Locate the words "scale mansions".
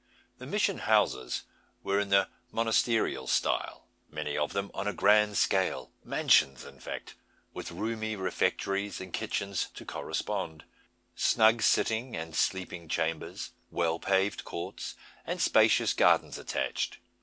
5.37-6.65